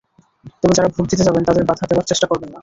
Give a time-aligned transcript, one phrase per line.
[0.61, 2.59] তবে যাঁরা ভোট দিতে যাবেন, তাঁদের বাধা দেবার চেষ্টা করবেন না।